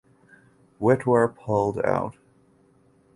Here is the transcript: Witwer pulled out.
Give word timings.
Witwer 0.81 1.27
pulled 1.27 1.77
out. 1.85 2.17